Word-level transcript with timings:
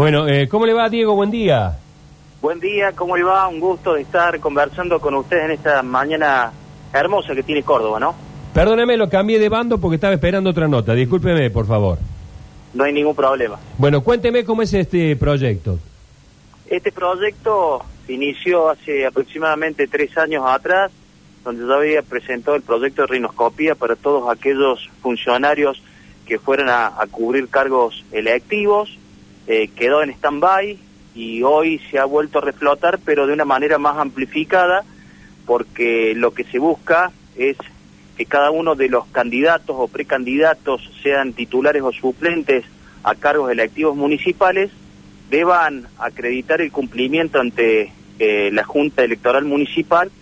Bueno, 0.00 0.26
eh, 0.26 0.48
¿cómo 0.48 0.64
le 0.64 0.72
va, 0.72 0.88
Diego? 0.88 1.14
Buen 1.14 1.30
día. 1.30 1.76
Buen 2.40 2.58
día, 2.58 2.92
¿cómo 2.92 3.18
le 3.18 3.22
va? 3.22 3.46
Un 3.48 3.60
gusto 3.60 3.92
de 3.92 4.00
estar 4.00 4.40
conversando 4.40 4.98
con 4.98 5.14
ustedes 5.14 5.44
en 5.44 5.50
esta 5.50 5.82
mañana 5.82 6.50
hermosa 6.90 7.34
que 7.34 7.42
tiene 7.42 7.62
Córdoba, 7.62 8.00
¿no? 8.00 8.14
Perdóneme, 8.54 8.96
lo 8.96 9.10
cambié 9.10 9.38
de 9.38 9.50
bando 9.50 9.76
porque 9.76 9.96
estaba 9.96 10.14
esperando 10.14 10.48
otra 10.48 10.68
nota. 10.68 10.94
Discúlpeme, 10.94 11.50
por 11.50 11.66
favor. 11.66 11.98
No 12.72 12.84
hay 12.84 12.94
ningún 12.94 13.14
problema. 13.14 13.58
Bueno, 13.76 14.02
cuénteme 14.02 14.42
cómo 14.42 14.62
es 14.62 14.72
este 14.72 15.16
proyecto. 15.16 15.78
Este 16.66 16.92
proyecto 16.92 17.84
se 18.06 18.14
inició 18.14 18.70
hace 18.70 19.04
aproximadamente 19.04 19.86
tres 19.86 20.16
años 20.16 20.44
atrás, 20.46 20.90
donde 21.44 21.66
yo 21.66 21.74
había 21.74 22.00
presentado 22.00 22.56
el 22.56 22.62
proyecto 22.62 23.02
de 23.02 23.08
rinoscopía 23.08 23.74
para 23.74 23.96
todos 23.96 24.30
aquellos 24.30 24.88
funcionarios 25.02 25.82
que 26.24 26.38
fueran 26.38 26.70
a, 26.70 26.86
a 26.86 27.06
cubrir 27.06 27.50
cargos 27.50 28.02
electivos. 28.12 28.96
Eh, 29.52 29.68
quedó 29.74 30.00
en 30.04 30.10
stand-by 30.10 30.78
y 31.16 31.42
hoy 31.42 31.80
se 31.90 31.98
ha 31.98 32.04
vuelto 32.04 32.38
a 32.38 32.42
reflotar, 32.42 33.00
pero 33.04 33.26
de 33.26 33.32
una 33.32 33.44
manera 33.44 33.78
más 33.78 33.98
amplificada, 33.98 34.84
porque 35.44 36.14
lo 36.14 36.32
que 36.32 36.44
se 36.44 36.60
busca 36.60 37.10
es 37.34 37.56
que 38.16 38.26
cada 38.26 38.52
uno 38.52 38.76
de 38.76 38.88
los 38.88 39.08
candidatos 39.08 39.74
o 39.76 39.88
precandidatos, 39.88 40.88
sean 41.02 41.32
titulares 41.32 41.82
o 41.82 41.90
suplentes 41.90 42.64
a 43.02 43.16
cargos 43.16 43.50
electivos 43.50 43.96
municipales, 43.96 44.70
deban 45.30 45.88
acreditar 45.98 46.60
el 46.60 46.70
cumplimiento 46.70 47.40
ante 47.40 47.92
eh, 48.20 48.50
la 48.52 48.62
Junta 48.62 49.02
Electoral 49.02 49.46
Municipal 49.46 50.12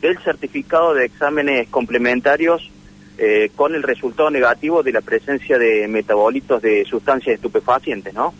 del 0.00 0.18
certificado 0.20 0.94
de 0.94 1.04
exámenes 1.04 1.68
complementarios 1.68 2.70
eh, 3.18 3.50
con 3.54 3.74
el 3.74 3.82
resultado 3.82 4.30
negativo 4.30 4.82
de 4.82 4.92
la 4.92 5.02
presencia 5.02 5.58
de 5.58 5.86
metabolitos 5.88 6.62
de 6.62 6.86
sustancias 6.86 7.34
estupefacientes, 7.34 8.14
¿no? 8.14 8.32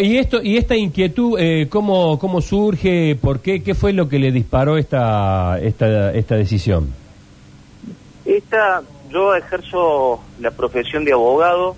Y 0.00 0.18
esto 0.18 0.42
y 0.42 0.56
esta 0.56 0.74
inquietud, 0.74 1.38
eh, 1.38 1.68
¿cómo, 1.68 2.18
¿cómo 2.18 2.40
surge? 2.40 3.14
¿Por 3.14 3.40
qué? 3.40 3.62
¿Qué 3.62 3.74
fue 3.74 3.92
lo 3.92 4.08
que 4.08 4.18
le 4.18 4.32
disparó 4.32 4.78
esta, 4.78 5.58
esta, 5.60 6.12
esta 6.12 6.34
decisión? 6.34 6.92
Esta, 8.24 8.82
yo 9.10 9.34
ejerzo 9.36 10.20
la 10.40 10.50
profesión 10.50 11.04
de 11.04 11.12
abogado 11.12 11.76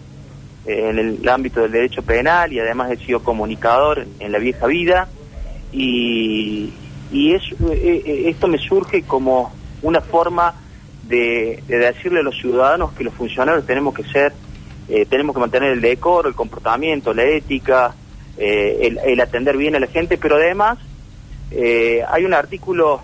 eh, 0.67 0.89
en 0.91 0.99
el 0.99 1.29
ámbito 1.29 1.61
del 1.61 1.73
derecho 1.73 2.03
penal 2.03 2.53
y 2.53 2.61
además 2.61 2.91
he 2.91 2.97
sido 2.97 3.23
comunicador 3.23 4.07
en 4.19 4.33
la 4.33 4.39
vieja 4.39 4.67
vida 4.67 5.09
y, 5.73 6.73
y 7.13 7.35
es, 7.35 7.43
eh, 7.71 8.03
eh, 8.05 8.25
esto 8.29 8.49
me 8.49 8.59
surge 8.59 9.03
como 9.03 9.53
una 9.83 10.01
forma 10.01 10.55
de, 11.07 11.63
de 11.69 11.79
decirle 11.79 12.21
a 12.21 12.23
los 12.23 12.37
ciudadanos 12.37 12.93
que 12.93 13.05
los 13.05 13.15
funcionarios 13.15 13.67
tenemos 13.67 13.95
que 13.95 14.05
ser 14.05 14.33
eh, 14.89 15.05
tenemos 15.05 15.35
que 15.35 15.41
mantener 15.41 15.73
el 15.73 15.81
decoro, 15.83 16.29
el 16.29 16.35
comportamiento, 16.35 17.13
la 17.13 17.25
ética, 17.25 17.95
eh, 18.39 18.97
el, 19.05 19.21
atender 19.21 19.57
bien 19.57 19.77
a 19.77 19.81
la 19.81 19.87
gente, 19.87 20.17
pero 20.17 20.37
además 20.37 20.79
eh, 21.51 22.03
hay 22.09 22.25
un 22.25 22.33
artículo 22.33 23.03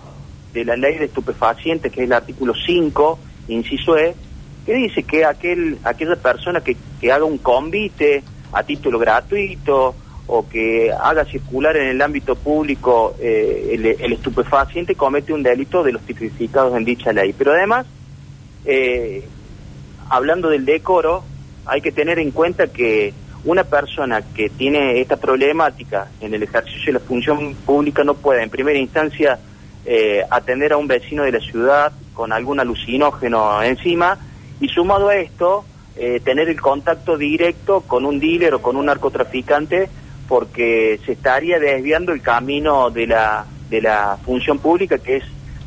de 0.51 0.65
la 0.65 0.75
ley 0.75 0.97
de 0.97 1.05
estupefacientes, 1.05 1.91
que 1.91 2.01
es 2.01 2.05
el 2.07 2.13
artículo 2.13 2.53
5, 2.55 3.19
inciso 3.49 3.97
E, 3.97 4.15
que 4.65 4.73
dice 4.73 5.03
que 5.03 5.25
aquel, 5.25 5.77
aquella 5.83 6.15
persona 6.15 6.61
que, 6.61 6.75
que 6.99 7.11
haga 7.11 7.25
un 7.25 7.37
convite 7.37 8.23
a 8.51 8.63
título 8.63 8.97
gratuito 8.97 9.93
o 10.25 10.49
que 10.49 10.91
haga 10.91 11.23
circular 11.25 11.77
en 11.77 11.89
el 11.89 12.01
ámbito 12.01 12.35
público 12.35 13.15
el, 13.21 13.85
el 13.85 14.13
estupefaciente 14.13 14.95
comete 14.95 15.33
un 15.33 15.43
delito 15.43 15.83
de 15.83 15.91
los 15.91 16.01
tipificados 16.01 16.75
en 16.75 16.83
dicha 16.83 17.13
ley. 17.13 17.31
Pero 17.37 17.51
además, 17.51 17.85
hablando 20.09 20.49
del 20.49 20.65
decoro, 20.65 21.23
hay 21.65 21.81
que 21.81 21.91
tener 21.91 22.19
en 22.19 22.31
cuenta 22.31 22.67
que 22.67 23.13
una 23.43 23.63
persona 23.63 24.21
que 24.21 24.49
tiene 24.49 24.99
esta 24.99 25.17
problemática 25.17 26.07
en 26.19 26.33
el 26.33 26.43
ejercicio 26.43 26.87
de 26.87 26.93
la 26.93 26.99
función 26.99 27.53
pública 27.53 28.03
no 28.03 28.15
puede 28.15 28.43
en 28.43 28.49
primera 28.49 28.77
instancia 28.77 29.39
eh, 29.85 30.23
atender 30.29 30.73
a 30.73 30.77
un 30.77 30.87
vecino 30.87 31.23
de 31.23 31.31
la 31.31 31.39
ciudad 31.39 31.93
con 32.13 32.33
algún 32.33 32.59
alucinógeno 32.59 33.61
encima 33.61 34.17
y 34.59 34.67
sumado 34.67 35.09
a 35.09 35.15
esto 35.15 35.63
eh, 35.95 36.19
tener 36.23 36.49
el 36.49 36.59
contacto 36.59 37.17
directo 37.17 37.81
con 37.81 38.05
un 38.05 38.19
dealer 38.19 38.55
o 38.55 38.61
con 38.61 38.77
un 38.77 38.87
narcotraficante 38.87 39.89
porque 40.27 40.99
se 41.05 41.11
estaría 41.11 41.59
desviando 41.59 42.13
el 42.13 42.21
camino 42.21 42.89
de 42.89 43.07
la, 43.07 43.45
de 43.69 43.81
la 43.81 44.17
función 44.25 44.57
pública 44.57 44.97
que 44.97 45.17
es 45.17 45.23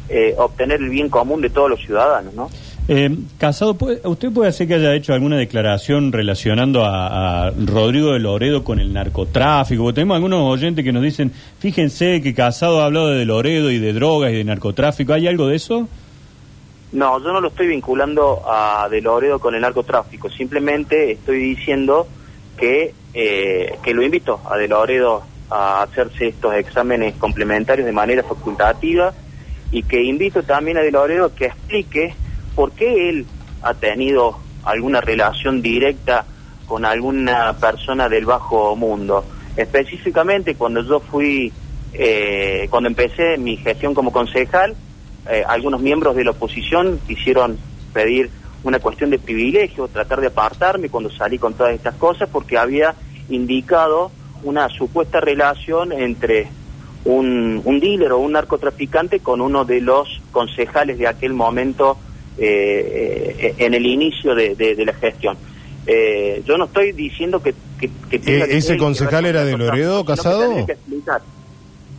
eh, 0.09 0.35
obtener 0.37 0.81
el 0.81 0.89
bien 0.89 1.09
común 1.09 1.41
de 1.41 1.51
todos 1.51 1.71
los 1.71 1.81
ciudadanos, 1.81 2.35
¿no? 2.35 2.51
Eh, 2.91 3.11
Casado, 3.39 3.75
¿puede- 3.75 4.01
¿usted 4.09 4.33
puede 4.33 4.49
hacer 4.49 4.67
que 4.67 4.75
haya 4.77 4.95
hecho 4.95 5.13
alguna 5.13 5.37
declaración 5.37 6.11
relacionando 6.11 6.87
a, 6.87 7.49
a 7.49 7.51
Rodrigo 7.51 8.13
de 8.15 8.19
Loredo 8.19 8.65
con 8.65 8.81
el 8.81 8.95
narcotráfico? 8.95 9.83
Porque 9.83 9.97
tenemos 9.97 10.15
algunos 10.15 10.41
oyentes 10.51 10.83
que 10.85 10.93
nos 10.93 11.03
dicen, 11.03 11.31
fíjense 11.59 12.23
que 12.23 12.33
Casado 12.33 12.81
ha 12.81 12.87
hablado 12.87 13.09
de 13.09 13.27
Loredo 13.27 13.71
y 13.71 13.79
de 13.79 13.93
drogas 13.93 14.33
y 14.33 14.37
de 14.37 14.45
narcotráfico. 14.45 15.13
¿Hay 15.13 15.27
algo 15.27 15.49
de 15.49 15.57
eso? 15.57 15.87
No, 16.93 17.23
yo 17.23 17.31
no 17.33 17.43
lo 17.43 17.49
estoy 17.49 17.67
vinculando 17.67 18.41
a 18.51 18.89
De 18.91 19.03
Loredo 19.03 19.39
con 19.39 19.55
el 19.55 19.61
narcotráfico, 19.61 20.31
simplemente 20.31 21.13
estoy 21.13 21.39
diciendo 21.41 22.09
que, 22.57 22.95
eh, 23.13 23.75
que 23.83 23.93
lo 23.93 24.03
invito 24.03 24.41
a 24.51 24.57
De 24.57 24.67
Loredo 24.67 25.23
a 25.51 25.83
hacerse 25.83 26.29
estos 26.29 26.55
exámenes 26.55 27.15
complementarios 27.17 27.85
de 27.85 27.93
manera 27.93 28.23
facultativa 28.23 29.13
y 29.71 29.83
que 29.83 30.03
invito 30.03 30.43
también 30.43 30.79
a 30.79 30.81
De 30.81 30.91
Loredo 30.91 31.35
que 31.35 31.45
explique 31.47 32.15
por 32.59 32.73
qué 32.73 33.09
él 33.09 33.25
ha 33.63 33.73
tenido 33.75 34.37
alguna 34.65 35.01
relación 35.01 35.63
directa 35.63 36.25
con 36.67 36.85
alguna 36.85 37.53
persona 37.53 38.09
del 38.09 38.25
bajo 38.25 38.75
mundo. 38.75 39.25
Específicamente 39.57 40.57
cuando 40.57 40.83
yo 40.83 40.99
fui, 40.99 41.53
eh, 41.93 42.67
cuando 42.69 42.89
empecé 42.89 43.39
mi 43.39 43.59
gestión 43.59 43.95
como 43.95 44.11
concejal, 44.11 44.75
eh, 45.31 45.45
algunos 45.47 45.81
miembros 45.81 46.17
de 46.17 46.25
la 46.25 46.33
oposición 46.33 46.99
quisieron 47.07 47.57
pedir 47.93 48.29
una 48.65 48.81
cuestión 48.81 49.11
de 49.11 49.21
privilegio, 49.21 49.87
tratar 49.87 50.21
de 50.21 50.27
apartarme 50.27 50.89
cuando 50.89 51.11
salí 51.13 51.39
con 51.39 51.55
todas 51.55 51.77
estas 51.77 51.95
cosas, 51.95 52.29
porque 52.29 52.59
había 52.59 52.93
indicado 53.29 54.11
una 54.43 54.69
supuesta 54.69 55.21
relación 55.21 55.93
entre 55.93 56.49
un, 57.05 57.63
un 57.65 57.79
dealer 57.79 58.11
o 58.11 58.19
un 58.19 58.33
narcotraficante 58.33 59.21
con 59.21 59.41
uno 59.41 59.65
de 59.65 59.81
los 59.81 60.21
concejales 60.33 60.99
de 60.99 61.07
aquel 61.07 61.35
momento 61.35 61.99
eh, 62.39 63.37
eh, 63.39 63.55
en 63.59 63.75
el 63.75 63.85
inicio 63.87 64.35
de, 64.35 64.55
de- 64.55 64.75
de 64.75 64.85
la 64.85 64.93
gestión. 64.95 65.37
Eh, 65.87 66.43
yo 66.47 66.59
no 66.59 66.67
estoy 66.67 66.93
diciendo 66.93 67.43
que... 67.43 67.55
que, 67.81 67.89
que 68.11 68.19
tenga 68.19 68.45
Eh, 68.45 68.49
que 68.49 68.57
¿ese 68.59 68.77
concejal 68.77 69.25
era 69.27 69.45
de 69.45 69.57
Loredo, 69.57 70.05
Casado? 70.05 70.67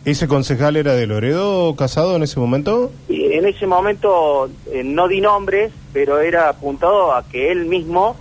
¿Ese 0.04 0.28
concejal 0.28 0.76
era 0.76 0.94
de 0.94 1.06
Loredo 1.06 1.76
casado 1.76 2.16
en 2.16 2.22
ese 2.22 2.40
momento? 2.40 2.90
En 3.08 3.46
ese 3.46 3.66
momento 3.66 4.48
eh, 4.72 4.82
no 4.82 5.08
di 5.08 5.20
nombres, 5.20 5.72
pero 5.92 6.20
era 6.20 6.48
apuntado 6.48 7.12
a 7.12 7.22
que 7.28 7.52
él 7.52 7.66
mismo 7.66 8.16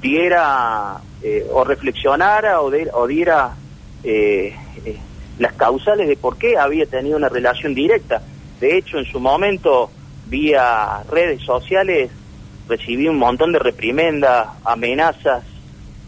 diera 0.00 0.98
eh, 1.22 1.44
o 1.52 1.64
reflexionara 1.64 2.60
o, 2.60 2.70
de- 2.70 2.88
o 2.92 3.06
diera 3.08 3.54
eh, 4.04 4.54
eh, 4.84 4.96
las 5.38 5.54
causales 5.54 6.06
de 6.06 6.16
por 6.16 6.36
qué 6.38 6.56
había 6.56 6.86
tenido 6.86 7.16
una 7.16 7.28
relación 7.28 7.74
directa. 7.74 8.22
De 8.60 8.78
hecho, 8.78 8.98
en 8.98 9.04
su 9.06 9.18
momento, 9.18 9.90
vía 10.26 11.02
redes 11.10 11.42
sociales, 11.42 12.10
recibí 12.68 13.08
un 13.08 13.18
montón 13.18 13.52
de 13.52 13.58
reprimendas, 13.58 14.48
amenazas 14.64 15.44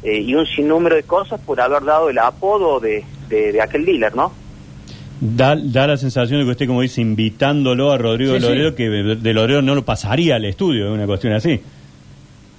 eh, 0.03 0.21
y 0.21 0.35
un 0.35 0.47
sinnúmero 0.47 0.97
de 0.97 1.03
cosas 1.03 1.41
por 1.41 1.61
haber 1.61 1.83
dado 1.85 2.09
el 2.11 2.19
apodo 2.19 2.81
de, 2.81 3.05
de- 3.29 3.53
de 3.53 3.61
aquel 3.63 3.85
dealer, 3.85 4.15
¿no? 4.15 4.33
Da, 5.21 5.57
da 5.57 5.87
la 5.87 5.97
sensación 5.97 6.41
de 6.41 6.45
que 6.45 6.51
usted, 6.53 6.67
como 6.67 6.83
dice, 6.83 7.01
invitándolo 7.01 7.91
a 7.91 7.97
Rodrigo 7.99 8.33
Sí, 8.35 8.41
de 8.41 8.41
sí. 8.41 8.49
Loredo, 8.49 8.75
que 8.75 8.89
de 8.91 9.33
Loredo 9.35 9.63
no 9.63 9.75
lo 9.75 9.85
pasaría 9.85 10.37
al 10.37 10.45
estudio, 10.45 10.93
una 10.93 11.07
cuestión 11.07 11.33
así. 11.33 11.61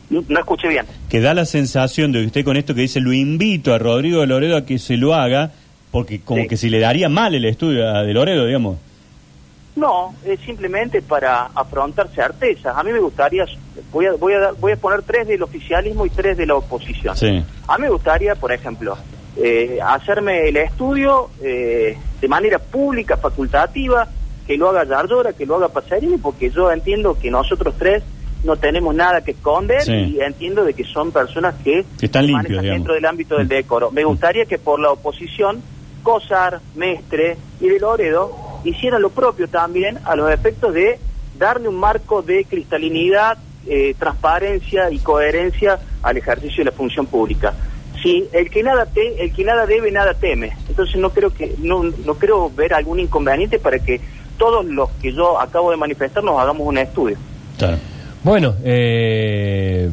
No, 0.09 0.23
no 0.27 0.39
escuché 0.39 0.67
bien. 0.69 0.85
Que 1.09 1.19
da 1.21 1.33
la 1.33 1.45
sensación 1.45 2.11
de 2.11 2.21
que 2.21 2.25
usted 2.27 2.45
con 2.45 2.57
esto 2.57 2.73
que 2.73 2.81
dice, 2.81 2.99
lo 3.01 3.13
invito 3.13 3.73
a 3.73 3.77
Rodrigo 3.77 4.21
de 4.21 4.27
Loredo 4.27 4.57
a 4.57 4.65
que 4.65 4.79
se 4.79 4.97
lo 4.97 5.13
haga, 5.13 5.51
porque 5.91 6.21
como 6.21 6.41
Sí. 6.43 6.47
que 6.47 6.57
si 6.57 6.69
le 6.69 6.79
daría 6.79 7.09
mal 7.09 7.35
el 7.35 7.45
estudio 7.45 7.87
a 7.89 8.03
de 8.03 8.13
Loredo, 8.13 8.45
digamos. 8.45 8.77
No, 9.77 10.15
es 10.25 10.39
simplemente 10.41 11.01
para 11.03 11.45
afrontar 11.53 12.09
certezas. 12.09 12.75
A 12.75 12.83
mí 12.83 12.91
me 12.91 12.99
gustaría, 12.99 13.45
voy 13.91 14.07
a, 14.07 14.13
voy 14.13 14.33
a, 14.33 14.51
voy 14.59 14.71
a 14.71 14.75
poner 14.75 15.03
tres 15.03 15.27
del 15.27 15.43
oficialismo 15.43 16.05
y 16.05 16.09
tres 16.09 16.35
de 16.35 16.47
la 16.47 16.55
oposición. 16.55 17.15
Sí. 17.15 17.43
A 17.67 17.77
mí 17.77 17.83
me 17.83 17.89
gustaría, 17.89 18.33
por 18.33 18.51
ejemplo, 18.51 18.97
eh, 19.37 19.77
hacerme 19.85 20.49
el 20.49 20.57
estudio 20.57 21.29
eh, 21.43 21.95
de 22.19 22.27
manera 22.27 22.57
pública, 22.57 23.17
facultativa, 23.17 24.07
que 24.47 24.57
lo 24.57 24.69
haga 24.69 24.83
Yardora, 24.83 25.33
que 25.33 25.45
lo 25.45 25.57
haga 25.57 25.67
Pasarini, 25.67 26.17
porque 26.17 26.49
yo 26.49 26.71
entiendo 26.71 27.15
que 27.19 27.29
nosotros 27.29 27.75
tres 27.77 28.01
no 28.43 28.55
tenemos 28.55 28.95
nada 28.95 29.21
que 29.21 29.31
esconder 29.31 29.81
Sí. 29.83 29.91
y 30.15 30.21
entiendo 30.21 30.63
de 30.63 30.73
que 30.73 30.85
son 30.85 31.11
personas 31.11 31.53
que, 31.63 31.85
Que 31.99 32.07
están 32.07 32.25
limpios, 32.25 32.63
dentro 32.63 32.95
del 32.95 33.05
ámbito 33.05 33.37
del 33.37 33.47
decoro. 33.47 33.91
Me 33.91 34.03
gustaría 34.03 34.45
que 34.45 34.57
por 34.57 34.79
la 34.79 34.89
oposición, 34.91 35.61
Cosar, 36.01 36.61
Mestre 36.75 37.37
y 37.59 37.67
de 37.67 37.79
Loredo 37.79 38.46
hicieran 38.69 39.01
lo 39.01 39.09
propio 39.09 39.47
también 39.47 39.99
a 40.05 40.15
los 40.15 40.31
efectos 40.31 40.73
de 40.73 40.99
darle 41.37 41.69
un 41.69 41.75
marco 41.75 42.21
de 42.21 42.45
cristalinidad, 42.45 43.37
eh, 43.67 43.95
transparencia 43.97 44.89
y 44.91 44.99
coherencia 44.99 45.79
al 46.01 46.17
ejercicio 46.17 46.59
de 46.63 46.71
la 46.71 46.71
función 46.71 47.05
pública. 47.05 47.53
Sí, 48.01 48.27
el 48.31 48.49
que 48.49 48.63
nada 48.63 48.85
te, 48.85 49.23
el 49.23 49.33
que 49.33 49.43
nada 49.43 49.65
debe 49.65 49.91
nada 49.91 50.13
teme. 50.13 50.55
Entonces 50.69 50.95
no 50.97 51.09
creo 51.09 51.33
que 51.33 51.55
no, 51.59 51.83
no 51.83 52.15
creo 52.15 52.49
ver 52.49 52.73
algún 52.73 52.99
inconveniente 52.99 53.59
para 53.59 53.79
que 53.79 53.99
todos 54.37 54.65
los 54.65 54.89
que 55.01 55.13
yo 55.13 55.39
acabo 55.39 55.71
de 55.71 55.77
manifestar 55.77 56.23
nos 56.23 56.39
hagamos 56.39 56.67
un 56.67 56.77
estudio. 56.77 57.17
Bueno, 58.23 58.55
eh, 58.63 59.89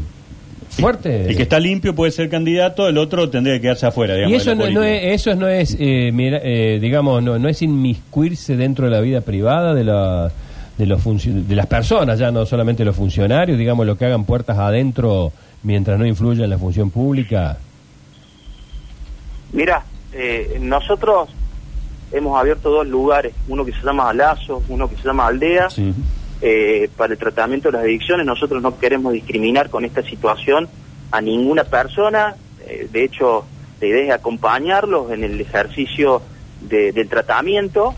fuerte. 0.74 1.28
El 1.28 1.36
que 1.36 1.42
está 1.44 1.58
limpio 1.60 1.94
puede 1.94 2.12
ser 2.12 2.28
candidato, 2.28 2.88
el 2.88 2.98
otro 2.98 3.30
tendría 3.30 3.54
que 3.56 3.62
quedarse 3.62 3.86
afuera. 3.86 4.14
Digamos, 4.14 4.32
y 4.32 4.36
eso 4.36 4.54
no, 4.54 4.82
es, 4.82 5.20
eso 5.20 5.34
no 5.34 5.48
es, 5.48 5.76
eh, 5.78 6.10
mira, 6.12 6.40
eh, 6.42 6.78
digamos, 6.80 7.22
no, 7.22 7.38
no 7.38 7.48
es 7.48 7.62
inmiscuirse 7.62 8.56
dentro 8.56 8.86
de 8.86 8.90
la 8.90 9.00
vida 9.00 9.20
privada 9.20 9.74
de 9.74 9.84
la 9.84 10.32
de 10.76 10.86
los 10.86 11.04
de 11.04 11.54
las 11.54 11.66
personas, 11.66 12.18
ya 12.18 12.30
no 12.32 12.44
solamente 12.46 12.84
los 12.84 12.96
funcionarios, 12.96 13.56
digamos, 13.56 13.86
lo 13.86 13.96
que 13.96 14.06
hagan 14.06 14.24
puertas 14.24 14.58
adentro 14.58 15.32
mientras 15.62 15.98
no 15.98 16.06
influya 16.06 16.44
en 16.44 16.50
la 16.50 16.58
función 16.58 16.90
pública. 16.90 17.56
Mira, 19.52 19.84
eh, 20.12 20.58
nosotros 20.60 21.28
hemos 22.12 22.38
abierto 22.38 22.70
dos 22.70 22.86
lugares, 22.86 23.34
uno 23.48 23.64
que 23.64 23.72
se 23.72 23.82
llama 23.82 24.10
Alazo, 24.10 24.62
uno 24.68 24.88
que 24.88 24.96
se 24.96 25.02
llama 25.04 25.28
Aldea, 25.28 25.70
Sí. 25.70 25.92
Eh, 26.40 26.88
para 26.96 27.12
el 27.12 27.18
tratamiento 27.18 27.68
de 27.68 27.72
las 27.78 27.82
adicciones. 27.84 28.26
Nosotros 28.26 28.62
no 28.62 28.78
queremos 28.78 29.12
discriminar 29.12 29.70
con 29.70 29.84
esta 29.84 30.02
situación 30.02 30.68
a 31.10 31.20
ninguna 31.20 31.64
persona. 31.64 32.34
Eh, 32.66 32.88
de 32.90 33.04
hecho, 33.04 33.44
la 33.80 33.86
idea 33.86 34.04
es 34.04 34.10
acompañarlos 34.12 35.10
en 35.10 35.24
el 35.24 35.40
ejercicio 35.40 36.22
de- 36.60 36.92
del 36.92 37.08
tratamiento. 37.08 37.94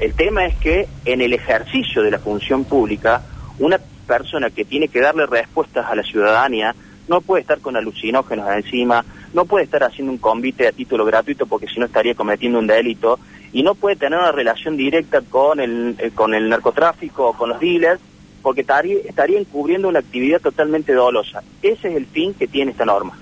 El 0.00 0.14
tema 0.14 0.46
es 0.46 0.54
que 0.56 0.88
en 1.04 1.20
el 1.20 1.32
ejercicio 1.32 2.02
de 2.02 2.10
la 2.10 2.18
función 2.18 2.64
pública, 2.64 3.22
una 3.58 3.78
persona 4.06 4.50
que 4.50 4.64
tiene 4.64 4.88
que 4.88 5.00
darle 5.00 5.26
respuestas 5.26 5.86
a 5.88 5.94
la 5.94 6.02
ciudadanía 6.02 6.74
no 7.08 7.20
puede 7.20 7.42
estar 7.42 7.60
con 7.60 7.76
alucinógenos 7.76 8.48
encima, 8.54 9.04
no 9.34 9.44
puede 9.44 9.64
estar 9.64 9.82
haciendo 9.84 10.12
un 10.12 10.18
convite 10.18 10.66
a 10.68 10.72
título 10.72 11.04
gratuito 11.04 11.46
porque 11.46 11.66
si 11.66 11.78
no 11.78 11.86
estaría 11.86 12.14
cometiendo 12.14 12.58
un 12.58 12.66
delito 12.66 13.18
y 13.52 13.62
no 13.62 13.74
puede 13.74 13.96
tener 13.96 14.18
una 14.18 14.32
relación 14.32 14.76
directa 14.76 15.20
con 15.20 15.60
el, 15.60 15.96
eh, 15.98 16.10
con 16.14 16.34
el 16.34 16.48
narcotráfico 16.48 17.28
o 17.28 17.32
con 17.34 17.50
los 17.50 17.60
dealers 17.60 18.00
porque 18.42 18.62
estaría, 18.62 18.96
estaría 19.04 19.38
encubriendo 19.38 19.88
una 19.88 20.00
actividad 20.00 20.40
totalmente 20.40 20.92
dolosa. 20.92 21.42
Ese 21.62 21.88
es 21.88 21.96
el 21.96 22.06
fin 22.06 22.34
que 22.34 22.48
tiene 22.48 22.72
esta 22.72 22.84
norma. 22.84 23.16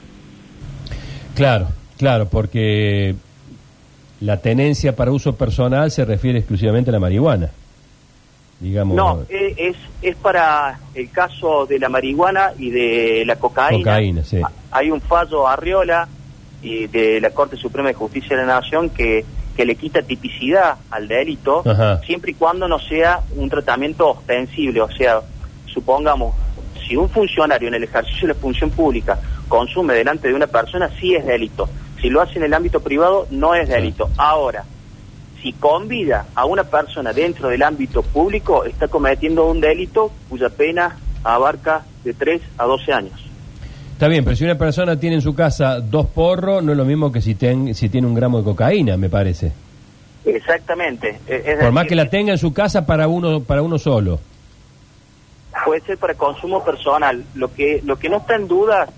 Claro, 1.34 1.68
claro, 1.98 2.28
porque 2.28 3.14
la 4.20 4.38
tenencia 4.38 4.96
para 4.96 5.12
uso 5.12 5.34
personal 5.36 5.90
se 5.90 6.04
refiere 6.04 6.38
exclusivamente 6.38 6.90
a 6.90 6.92
la 6.92 7.00
marihuana. 7.00 7.50
Digamos, 8.60 8.94
No, 8.94 9.22
eh, 9.30 9.54
es, 9.56 9.76
es 10.02 10.16
para 10.16 10.78
el 10.94 11.10
caso 11.10 11.66
de 11.66 11.78
la 11.78 11.88
marihuana 11.88 12.52
y 12.58 12.70
de 12.70 13.24
la 13.26 13.36
cocaína. 13.36 13.78
Cocaína, 13.78 14.24
sí. 14.24 14.40
Hay 14.70 14.90
un 14.90 15.00
fallo 15.00 15.48
Arriola 15.48 16.08
y 16.62 16.86
de 16.86 17.20
la 17.20 17.30
Corte 17.30 17.56
Suprema 17.56 17.88
de 17.88 17.94
Justicia 17.94 18.36
de 18.36 18.44
la 18.44 18.60
Nación 18.60 18.90
que, 18.90 19.24
que 19.56 19.64
le 19.64 19.76
quita 19.76 20.02
tipicidad 20.02 20.76
al 20.90 21.08
delito, 21.08 21.62
Ajá. 21.66 22.00
siempre 22.06 22.32
y 22.32 22.34
cuando 22.34 22.66
no 22.68 22.78
sea 22.78 23.20
un 23.36 23.48
tratamiento 23.50 24.08
ostensible. 24.10 24.80
O 24.80 24.90
sea, 24.90 25.20
supongamos, 25.66 26.34
si 26.86 26.96
un 26.96 27.08
funcionario 27.08 27.68
en 27.68 27.74
el 27.74 27.84
ejercicio 27.84 28.28
de 28.28 28.34
la 28.34 28.40
función 28.40 28.70
pública 28.70 29.18
consume 29.48 29.94
delante 29.94 30.28
de 30.28 30.34
una 30.34 30.46
persona, 30.46 30.90
sí 31.00 31.14
es 31.14 31.26
delito. 31.26 31.68
Si 32.00 32.08
lo 32.08 32.20
hace 32.22 32.38
en 32.38 32.44
el 32.44 32.54
ámbito 32.54 32.80
privado, 32.80 33.26
no 33.30 33.54
es 33.54 33.68
Sí. 33.68 33.74
delito. 33.74 34.08
Ahora, 34.16 34.64
si 35.42 35.52
convida 35.52 36.26
a 36.34 36.44
una 36.44 36.64
persona 36.64 37.12
dentro 37.12 37.48
del 37.48 37.62
ámbito 37.62 38.02
público, 38.02 38.64
está 38.64 38.88
cometiendo 38.88 39.46
un 39.46 39.60
delito 39.60 40.10
cuya 40.28 40.48
pena 40.50 40.96
abarca 41.24 41.84
de 42.04 42.14
3 42.14 42.40
a 42.58 42.64
12 42.64 42.92
años. 42.92 43.29
Está 44.00 44.08
bien, 44.08 44.24
pero 44.24 44.34
si 44.34 44.44
una 44.44 44.54
persona 44.56 44.98
tiene 44.98 45.16
en 45.16 45.20
su 45.20 45.34
casa 45.34 45.78
dos 45.78 46.06
porros, 46.06 46.64
no 46.64 46.72
es 46.72 46.78
lo 46.78 46.86
mismo 46.86 47.12
que 47.12 47.20
si, 47.20 47.34
ten- 47.34 47.74
si 47.74 47.90
tiene 47.90 48.06
un 48.06 48.14
gramo 48.14 48.38
de 48.38 48.44
cocaína, 48.44 48.96
me 48.96 49.10
parece. 49.10 49.52
Exactamente. 50.24 51.20
Eh, 51.28 51.42
es 51.44 51.58
Por 51.58 51.70
más 51.72 51.84
que 51.86 51.94
la 51.94 52.08
tenga 52.08 52.32
en 52.32 52.38
su 52.38 52.54
casa 52.54 52.86
para 52.86 53.08
uno, 53.08 53.42
para 53.42 53.60
uno 53.60 53.78
solo. 53.78 54.18
puede 55.66 55.82
ser 55.82 55.98
para 55.98 56.14
consumo 56.14 56.64
personal. 56.64 57.22
Lo 57.34 57.52
que 57.52 57.82
lo 57.84 57.98
que 57.98 58.08
no 58.08 58.16
está 58.16 58.36
en 58.36 58.48
duda 58.48 58.88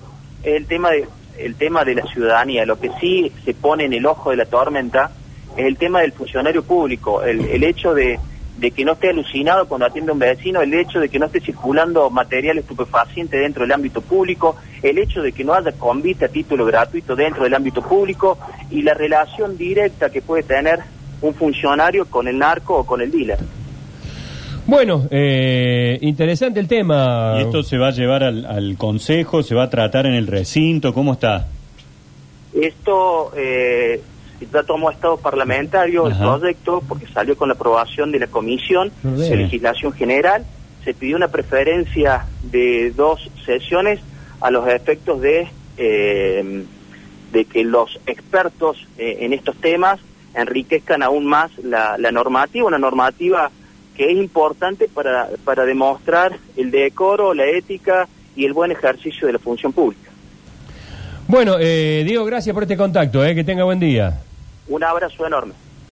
es 0.44 0.54
el 0.54 0.66
tema 0.66 0.92
de 0.92 1.08
el 1.36 1.56
tema 1.56 1.84
de 1.84 1.96
la 1.96 2.06
ciudadanía. 2.06 2.64
Lo 2.64 2.78
que 2.78 2.88
sí 3.00 3.32
se 3.44 3.54
pone 3.54 3.86
en 3.86 3.94
el 3.94 4.06
ojo 4.06 4.30
de 4.30 4.36
la 4.36 4.44
tormenta 4.46 5.10
es 5.56 5.66
el 5.66 5.78
tema 5.78 6.02
del 6.02 6.12
funcionario 6.12 6.62
público, 6.62 7.24
el, 7.24 7.40
el 7.46 7.64
hecho 7.64 7.92
de, 7.92 8.20
de 8.58 8.70
que 8.70 8.84
no 8.84 8.92
esté 8.92 9.10
alucinado 9.10 9.66
cuando 9.66 9.86
atiende 9.86 10.10
a 10.10 10.14
un 10.14 10.18
vecino, 10.18 10.60
el 10.60 10.72
hecho 10.74 11.00
de 11.00 11.08
que 11.08 11.18
no 11.18 11.26
esté 11.26 11.40
circulando 11.40 12.10
material 12.10 12.58
estupefaciente 12.58 13.38
dentro 13.38 13.62
del 13.62 13.72
ámbito 13.72 14.00
público, 14.00 14.56
el 14.82 14.98
hecho 14.98 15.22
de 15.22 15.32
que 15.32 15.44
no 15.44 15.54
haya 15.54 15.72
convite 15.72 16.26
a 16.26 16.28
título 16.28 16.64
gratuito 16.64 17.16
dentro 17.16 17.44
del 17.44 17.54
ámbito 17.54 17.82
público 17.82 18.38
y 18.70 18.82
la 18.82 18.94
relación 18.94 19.56
directa 19.56 20.10
que 20.10 20.22
puede 20.22 20.42
tener 20.42 20.80
un 21.22 21.34
funcionario 21.34 22.06
con 22.06 22.28
el 22.28 22.38
narco 22.38 22.78
o 22.78 22.86
con 22.86 23.00
el 23.00 23.10
dealer. 23.10 23.38
Bueno, 24.66 25.08
eh, 25.10 25.98
interesante 26.02 26.60
el 26.60 26.68
tema. 26.68 27.34
¿Y 27.38 27.42
esto 27.42 27.62
se 27.62 27.78
va 27.78 27.88
a 27.88 27.90
llevar 27.90 28.22
al, 28.22 28.46
al 28.46 28.76
consejo? 28.76 29.42
¿Se 29.42 29.54
va 29.54 29.64
a 29.64 29.70
tratar 29.70 30.06
en 30.06 30.14
el 30.14 30.26
recinto? 30.26 30.94
¿Cómo 30.94 31.14
está? 31.14 31.48
Esto 32.54 33.32
eh, 33.36 34.00
ya 34.52 34.62
tomó 34.62 34.90
estado 34.90 35.16
parlamentario 35.16 36.06
el 36.06 36.16
proyecto 36.16 36.82
porque 36.88 37.06
salió 37.06 37.36
con 37.36 37.48
la 37.48 37.54
aprobación 37.54 38.12
de 38.12 38.20
la 38.20 38.26
Comisión 38.26 38.92
de. 39.02 39.36
Legislación 39.36 39.92
General. 39.92 40.44
Se 40.84 40.94
pidió 40.94 41.16
una 41.16 41.28
preferencia 41.28 42.26
de 42.42 42.90
dos 42.90 43.30
sesiones 43.44 44.00
a 44.40 44.50
los 44.50 44.66
efectos 44.68 45.20
de, 45.20 45.48
eh, 45.76 46.64
de 47.32 47.44
que 47.44 47.62
los 47.64 48.00
expertos 48.06 48.88
eh, 48.98 49.18
en 49.20 49.32
estos 49.32 49.56
temas 49.56 50.00
enriquezcan 50.34 51.02
aún 51.02 51.26
más 51.26 51.50
la, 51.62 51.96
la 51.98 52.10
normativa, 52.10 52.66
una 52.66 52.78
normativa 52.78 53.50
que 53.96 54.10
es 54.10 54.16
importante 54.16 54.88
para, 54.88 55.28
para 55.44 55.64
demostrar 55.64 56.38
el 56.56 56.70
decoro, 56.70 57.34
la 57.34 57.46
ética 57.46 58.08
y 58.34 58.44
el 58.44 58.52
buen 58.52 58.72
ejercicio 58.72 59.26
de 59.26 59.34
la 59.34 59.38
función 59.38 59.72
pública. 59.72 60.10
Bueno, 61.28 61.56
eh, 61.60 62.02
Diego, 62.06 62.24
gracias 62.24 62.52
por 62.52 62.64
este 62.64 62.76
contacto, 62.76 63.24
eh, 63.24 63.34
que 63.34 63.44
tenga 63.44 63.64
buen 63.64 63.80
día. 63.80 64.20
Un 64.68 64.84
abrazo 64.84 65.26
enorme. 65.26 65.54